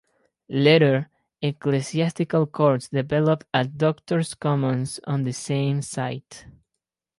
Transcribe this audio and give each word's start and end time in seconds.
Later, 0.49 1.11
ecclesiastical 1.43 2.47
courts 2.47 2.87
developed 2.89 3.45
at 3.53 3.77
Doctors' 3.77 4.33
Commons 4.33 4.99
on 5.05 5.25
the 5.25 5.31
same 5.31 5.83
site. 5.83 6.47